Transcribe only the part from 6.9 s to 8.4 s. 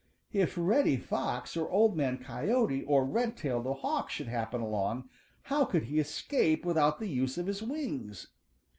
the use of his wings?